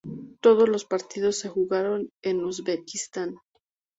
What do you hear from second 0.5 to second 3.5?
los partidos se jugaron en Uzbekistán.